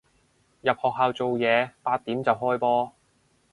[0.63, 2.91] 入學校做嘢，八點就開波